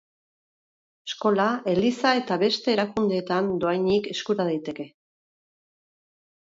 Eskola, 1.09 1.45
eliza 1.75 2.13
eta 2.21 2.39
beste 2.45 2.75
erakundeetan 2.77 3.53
dohainik 3.65 4.13
eskura 4.17 4.51
daiteke. 4.53 4.93